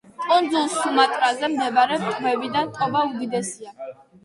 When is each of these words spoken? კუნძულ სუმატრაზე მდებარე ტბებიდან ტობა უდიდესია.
კუნძულ 0.21 0.63
სუმატრაზე 0.75 1.51
მდებარე 1.51 2.01
ტბებიდან 2.07 2.75
ტობა 2.81 3.07
უდიდესია. 3.13 3.79